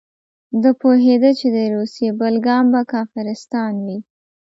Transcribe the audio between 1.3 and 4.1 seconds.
چې د روسیې بل ګام به کافرستان وي.